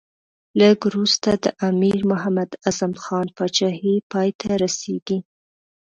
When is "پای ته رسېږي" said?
4.11-5.17